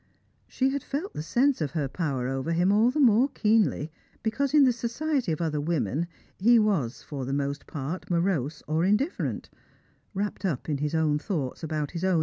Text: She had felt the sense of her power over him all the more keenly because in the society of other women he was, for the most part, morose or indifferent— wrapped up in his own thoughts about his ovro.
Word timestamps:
She 0.47 0.71
had 0.71 0.81
felt 0.81 1.13
the 1.13 1.21
sense 1.21 1.61
of 1.61 1.73
her 1.73 1.87
power 1.87 2.27
over 2.27 2.53
him 2.53 2.71
all 2.71 2.89
the 2.89 2.99
more 2.99 3.29
keenly 3.29 3.91
because 4.23 4.51
in 4.51 4.63
the 4.63 4.73
society 4.73 5.31
of 5.31 5.41
other 5.43 5.61
women 5.61 6.07
he 6.39 6.57
was, 6.57 7.03
for 7.03 7.23
the 7.23 7.33
most 7.33 7.67
part, 7.67 8.09
morose 8.09 8.63
or 8.67 8.83
indifferent— 8.83 9.51
wrapped 10.15 10.43
up 10.43 10.67
in 10.67 10.79
his 10.79 10.95
own 10.95 11.19
thoughts 11.19 11.61
about 11.61 11.91
his 11.91 12.01
ovro. 12.01 12.19